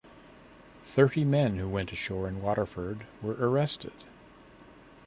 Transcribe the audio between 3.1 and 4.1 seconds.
were arrested.